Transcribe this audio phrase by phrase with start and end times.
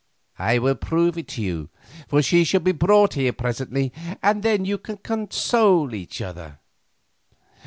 [0.39, 1.69] I will prove it to you,
[2.07, 3.93] for she shall be brought here presently
[4.23, 6.57] and then you can console each other.